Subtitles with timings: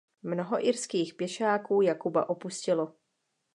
[0.23, 2.93] Mnoho irských pěšáků Jakuba opustilo.